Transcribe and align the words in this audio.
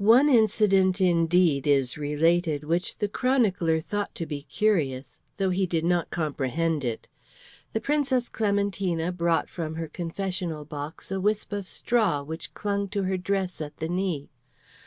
One 0.00 0.30
incident, 0.30 0.98
indeed, 0.98 1.66
is 1.66 1.98
related 1.98 2.64
which 2.64 2.96
the 2.96 3.06
chronicler 3.06 3.82
thought 3.82 4.14
to 4.14 4.24
be 4.24 4.44
curious, 4.44 5.20
though 5.36 5.50
he 5.50 5.66
did 5.66 5.84
not 5.84 6.08
comprehend 6.08 6.86
it. 6.86 7.06
The 7.74 7.80
Princess 7.82 8.30
Clementina 8.30 9.12
brought 9.12 9.50
from 9.50 9.74
her 9.74 9.88
confessional 9.88 10.64
box 10.64 11.10
a 11.12 11.20
wisp 11.20 11.52
of 11.52 11.68
straw 11.68 12.22
which 12.22 12.54
clung 12.54 12.88
to 12.88 13.02
her 13.02 13.18
dress 13.18 13.60
at 13.60 13.76
the 13.76 13.90
knee. 13.90 14.30